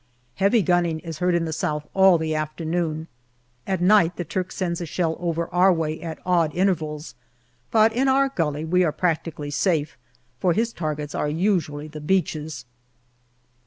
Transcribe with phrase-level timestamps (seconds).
[0.37, 3.07] Heavy gunning is heard in the south all the afternoon;
[3.67, 7.13] at night the Turk sends a shell over our way at odd intervals,
[7.69, 9.99] but in our gully we are practically safe,
[10.39, 12.65] for his targets are usually the beaches.